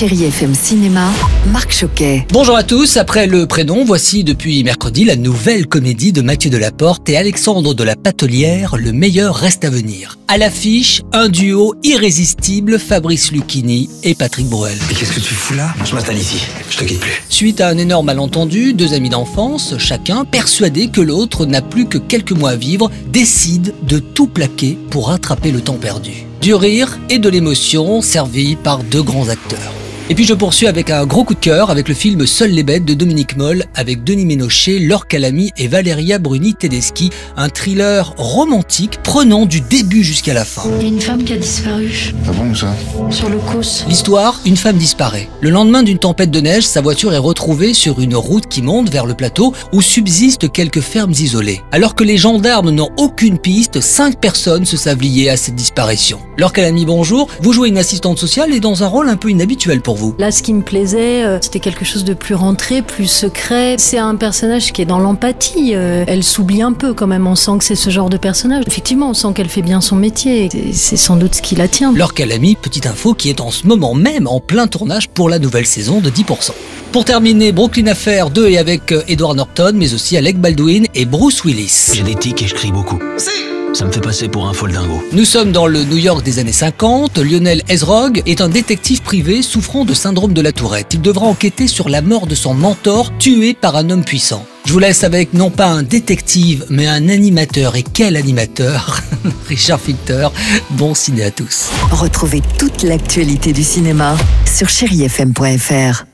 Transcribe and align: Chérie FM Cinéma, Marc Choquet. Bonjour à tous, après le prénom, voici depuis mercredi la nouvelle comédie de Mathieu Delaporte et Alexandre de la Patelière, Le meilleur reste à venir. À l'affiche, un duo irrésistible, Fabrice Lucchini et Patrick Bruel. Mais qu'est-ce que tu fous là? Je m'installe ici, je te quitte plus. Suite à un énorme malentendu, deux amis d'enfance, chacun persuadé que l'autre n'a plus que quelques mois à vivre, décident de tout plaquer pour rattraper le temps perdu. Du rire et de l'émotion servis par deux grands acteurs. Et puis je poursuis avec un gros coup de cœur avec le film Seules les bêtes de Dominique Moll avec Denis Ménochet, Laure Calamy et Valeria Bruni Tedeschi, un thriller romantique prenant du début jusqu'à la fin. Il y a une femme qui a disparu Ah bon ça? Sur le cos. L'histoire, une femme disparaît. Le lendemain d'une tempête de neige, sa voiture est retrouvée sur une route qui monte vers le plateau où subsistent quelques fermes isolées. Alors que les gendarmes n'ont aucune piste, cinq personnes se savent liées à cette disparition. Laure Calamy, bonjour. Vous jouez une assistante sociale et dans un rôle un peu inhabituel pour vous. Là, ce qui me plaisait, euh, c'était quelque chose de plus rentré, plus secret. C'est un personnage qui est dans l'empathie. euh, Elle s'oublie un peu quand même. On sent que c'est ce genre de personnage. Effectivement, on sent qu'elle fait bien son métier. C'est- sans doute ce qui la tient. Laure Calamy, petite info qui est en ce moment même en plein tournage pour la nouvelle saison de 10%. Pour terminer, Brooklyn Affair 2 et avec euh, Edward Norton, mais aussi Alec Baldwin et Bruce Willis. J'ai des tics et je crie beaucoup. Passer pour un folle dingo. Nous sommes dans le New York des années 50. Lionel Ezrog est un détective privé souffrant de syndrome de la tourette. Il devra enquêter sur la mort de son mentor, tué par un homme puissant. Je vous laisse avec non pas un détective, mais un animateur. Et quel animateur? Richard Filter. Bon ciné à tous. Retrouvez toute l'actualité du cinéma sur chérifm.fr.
Chérie 0.00 0.24
FM 0.24 0.54
Cinéma, 0.54 1.10
Marc 1.52 1.72
Choquet. 1.72 2.26
Bonjour 2.32 2.56
à 2.56 2.62
tous, 2.62 2.96
après 2.96 3.26
le 3.26 3.46
prénom, 3.46 3.84
voici 3.84 4.24
depuis 4.24 4.64
mercredi 4.64 5.04
la 5.04 5.14
nouvelle 5.14 5.66
comédie 5.66 6.10
de 6.10 6.22
Mathieu 6.22 6.48
Delaporte 6.48 7.06
et 7.10 7.18
Alexandre 7.18 7.74
de 7.74 7.84
la 7.84 7.96
Patelière, 7.96 8.76
Le 8.78 8.92
meilleur 8.92 9.34
reste 9.34 9.62
à 9.66 9.68
venir. 9.68 10.16
À 10.26 10.38
l'affiche, 10.38 11.02
un 11.12 11.28
duo 11.28 11.74
irrésistible, 11.82 12.78
Fabrice 12.78 13.30
Lucchini 13.30 13.90
et 14.02 14.14
Patrick 14.14 14.46
Bruel. 14.46 14.78
Mais 14.88 14.94
qu'est-ce 14.94 15.12
que 15.12 15.20
tu 15.20 15.34
fous 15.34 15.52
là? 15.52 15.74
Je 15.84 15.94
m'installe 15.94 16.16
ici, 16.16 16.46
je 16.70 16.78
te 16.78 16.84
quitte 16.84 17.00
plus. 17.00 17.22
Suite 17.28 17.60
à 17.60 17.68
un 17.68 17.76
énorme 17.76 18.06
malentendu, 18.06 18.72
deux 18.72 18.94
amis 18.94 19.10
d'enfance, 19.10 19.74
chacun 19.76 20.24
persuadé 20.24 20.88
que 20.88 21.02
l'autre 21.02 21.44
n'a 21.44 21.60
plus 21.60 21.84
que 21.84 21.98
quelques 21.98 22.32
mois 22.32 22.52
à 22.52 22.56
vivre, 22.56 22.90
décident 23.12 23.70
de 23.82 23.98
tout 23.98 24.28
plaquer 24.28 24.78
pour 24.88 25.08
rattraper 25.08 25.50
le 25.52 25.60
temps 25.60 25.74
perdu. 25.74 26.24
Du 26.40 26.54
rire 26.54 26.98
et 27.10 27.18
de 27.18 27.28
l'émotion 27.28 28.00
servis 28.00 28.56
par 28.56 28.82
deux 28.82 29.02
grands 29.02 29.28
acteurs. 29.28 29.74
Et 30.10 30.14
puis 30.16 30.24
je 30.24 30.34
poursuis 30.34 30.66
avec 30.66 30.90
un 30.90 31.06
gros 31.06 31.22
coup 31.22 31.34
de 31.34 31.38
cœur 31.38 31.70
avec 31.70 31.88
le 31.88 31.94
film 31.94 32.26
Seules 32.26 32.50
les 32.50 32.64
bêtes 32.64 32.84
de 32.84 32.94
Dominique 32.94 33.36
Moll 33.36 33.66
avec 33.76 34.02
Denis 34.02 34.26
Ménochet, 34.26 34.80
Laure 34.80 35.06
Calamy 35.06 35.52
et 35.56 35.68
Valeria 35.68 36.18
Bruni 36.18 36.52
Tedeschi, 36.54 37.10
un 37.36 37.48
thriller 37.48 38.12
romantique 38.16 38.98
prenant 39.04 39.46
du 39.46 39.60
début 39.60 40.02
jusqu'à 40.02 40.34
la 40.34 40.44
fin. 40.44 40.62
Il 40.80 40.82
y 40.82 40.84
a 40.86 40.88
une 40.88 41.00
femme 41.00 41.22
qui 41.22 41.34
a 41.34 41.36
disparu 41.36 42.12
Ah 42.26 42.32
bon 42.32 42.52
ça? 42.52 42.74
Sur 43.08 43.28
le 43.28 43.38
cos. 43.38 43.84
L'histoire, 43.86 44.40
une 44.44 44.56
femme 44.56 44.78
disparaît. 44.78 45.28
Le 45.42 45.50
lendemain 45.50 45.84
d'une 45.84 46.00
tempête 46.00 46.32
de 46.32 46.40
neige, 46.40 46.64
sa 46.66 46.80
voiture 46.80 47.12
est 47.12 47.18
retrouvée 47.18 47.72
sur 47.72 48.00
une 48.00 48.16
route 48.16 48.48
qui 48.48 48.62
monte 48.62 48.90
vers 48.90 49.06
le 49.06 49.14
plateau 49.14 49.54
où 49.72 49.80
subsistent 49.80 50.50
quelques 50.50 50.80
fermes 50.80 51.12
isolées. 51.12 51.60
Alors 51.70 51.94
que 51.94 52.02
les 52.02 52.16
gendarmes 52.16 52.70
n'ont 52.70 52.90
aucune 52.96 53.38
piste, 53.38 53.80
cinq 53.80 54.20
personnes 54.20 54.66
se 54.66 54.76
savent 54.76 55.02
liées 55.02 55.28
à 55.28 55.36
cette 55.36 55.54
disparition. 55.54 56.18
Laure 56.36 56.52
Calamy, 56.52 56.84
bonjour. 56.84 57.28
Vous 57.42 57.52
jouez 57.52 57.68
une 57.68 57.78
assistante 57.78 58.18
sociale 58.18 58.52
et 58.52 58.58
dans 58.58 58.82
un 58.82 58.88
rôle 58.88 59.08
un 59.08 59.16
peu 59.16 59.30
inhabituel 59.30 59.80
pour 59.80 59.94
vous. 59.94 59.99
Là, 60.18 60.30
ce 60.30 60.42
qui 60.42 60.52
me 60.54 60.62
plaisait, 60.62 61.24
euh, 61.24 61.38
c'était 61.40 61.60
quelque 61.60 61.84
chose 61.84 62.04
de 62.04 62.14
plus 62.14 62.34
rentré, 62.34 62.82
plus 62.82 63.06
secret. 63.06 63.76
C'est 63.78 63.98
un 63.98 64.14
personnage 64.16 64.72
qui 64.72 64.82
est 64.82 64.86
dans 64.86 64.98
l'empathie. 64.98 65.72
euh, 65.74 66.04
Elle 66.06 66.24
s'oublie 66.24 66.62
un 66.62 66.72
peu 66.72 66.94
quand 66.94 67.06
même. 67.06 67.26
On 67.26 67.34
sent 67.34 67.52
que 67.58 67.64
c'est 67.64 67.74
ce 67.74 67.90
genre 67.90 68.10
de 68.10 68.16
personnage. 68.16 68.64
Effectivement, 68.66 69.10
on 69.10 69.14
sent 69.14 69.28
qu'elle 69.34 69.48
fait 69.48 69.62
bien 69.62 69.80
son 69.80 69.96
métier. 69.96 70.48
C'est- 70.72 70.96
sans 70.96 71.16
doute 71.16 71.34
ce 71.36 71.42
qui 71.42 71.54
la 71.56 71.68
tient. 71.68 71.92
Laure 71.92 72.14
Calamy, 72.14 72.56
petite 72.56 72.86
info 72.86 73.14
qui 73.14 73.28
est 73.30 73.40
en 73.40 73.50
ce 73.50 73.66
moment 73.66 73.94
même 73.94 74.26
en 74.26 74.40
plein 74.40 74.66
tournage 74.66 75.08
pour 75.08 75.28
la 75.28 75.38
nouvelle 75.38 75.66
saison 75.66 76.00
de 76.00 76.10
10%. 76.10 76.52
Pour 76.92 77.04
terminer, 77.04 77.52
Brooklyn 77.52 77.86
Affair 77.86 78.30
2 78.30 78.48
et 78.48 78.58
avec 78.58 78.92
euh, 78.92 79.02
Edward 79.08 79.36
Norton, 79.36 79.72
mais 79.74 79.94
aussi 79.94 80.16
Alec 80.16 80.38
Baldwin 80.40 80.86
et 80.94 81.04
Bruce 81.04 81.44
Willis. 81.44 81.90
J'ai 81.94 82.02
des 82.02 82.14
tics 82.16 82.42
et 82.42 82.46
je 82.48 82.54
crie 82.54 82.72
beaucoup. 82.72 82.98
Passer 84.10 84.28
pour 84.28 84.48
un 84.48 84.52
folle 84.52 84.72
dingo. 84.72 85.00
Nous 85.12 85.24
sommes 85.24 85.52
dans 85.52 85.68
le 85.68 85.84
New 85.84 85.96
York 85.96 86.24
des 86.24 86.40
années 86.40 86.50
50. 86.50 87.18
Lionel 87.18 87.62
Ezrog 87.68 88.24
est 88.26 88.40
un 88.40 88.48
détective 88.48 89.02
privé 89.02 89.40
souffrant 89.40 89.84
de 89.84 89.94
syndrome 89.94 90.32
de 90.32 90.40
la 90.40 90.50
tourette. 90.50 90.94
Il 90.94 91.00
devra 91.00 91.26
enquêter 91.26 91.68
sur 91.68 91.88
la 91.88 92.02
mort 92.02 92.26
de 92.26 92.34
son 92.34 92.52
mentor, 92.52 93.16
tué 93.18 93.54
par 93.54 93.76
un 93.76 93.88
homme 93.88 94.02
puissant. 94.02 94.44
Je 94.64 94.72
vous 94.72 94.80
laisse 94.80 95.04
avec 95.04 95.32
non 95.32 95.50
pas 95.50 95.68
un 95.68 95.84
détective, 95.84 96.66
mais 96.70 96.88
un 96.88 97.08
animateur. 97.08 97.76
Et 97.76 97.84
quel 97.84 98.16
animateur? 98.16 99.00
Richard 99.48 99.78
Filter. 99.78 100.26
Bon 100.70 100.92
ciné 100.92 101.22
à 101.22 101.30
tous. 101.30 101.70
Retrouvez 101.92 102.42
toute 102.58 102.82
l'actualité 102.82 103.52
du 103.52 103.62
cinéma 103.62 104.16
sur 104.44 104.68
chérifm.fr. 104.68 106.09